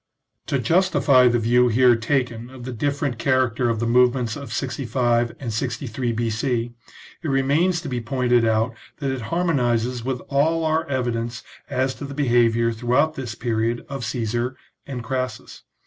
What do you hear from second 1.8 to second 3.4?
taken of the different